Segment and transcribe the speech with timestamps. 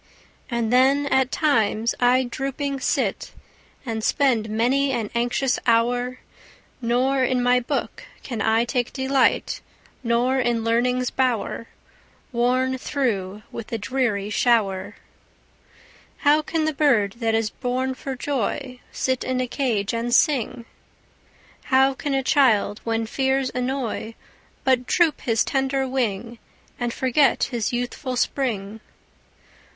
[0.51, 3.33] Ah then at times I drooping sit,
[3.85, 6.21] And spend many an anxious hour;
[6.81, 9.61] Nor in my book can I take delight,
[10.03, 11.67] Nor sit in learning's bower,
[12.31, 14.95] Worn through with the dreary shower.
[16.25, 20.65] How can the bird that is born for joy Sit in a cage and sing?
[21.65, 24.15] How can a child, when fears annoy,
[24.63, 26.39] But droop his tender wing,
[26.79, 28.79] And forget his youthful spring!